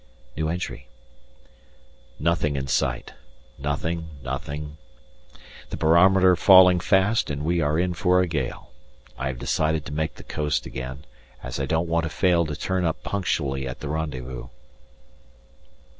Nothing 2.19 2.55
in 2.55 2.65
sight, 2.65 3.13
nothing, 3.59 4.09
nothing. 4.23 4.77
The 5.69 5.77
barometer 5.77 6.35
falling 6.35 6.79
fast 6.79 7.29
and 7.29 7.45
we 7.45 7.61
are 7.61 7.77
in 7.77 7.93
for 7.93 8.19
a 8.19 8.25
gale. 8.25 8.71
I 9.15 9.27
have 9.27 9.37
decided 9.37 9.85
to 9.85 9.93
make 9.93 10.15
the 10.15 10.23
coast 10.23 10.65
again, 10.65 11.05
as 11.43 11.59
I 11.59 11.67
don't 11.67 11.87
want 11.87 12.05
to 12.05 12.09
fail 12.09 12.47
to 12.47 12.55
turn 12.55 12.83
up 12.83 13.03
punctually 13.03 13.67
at 13.67 13.79
the 13.81 13.89
rendezvous. 13.89 14.47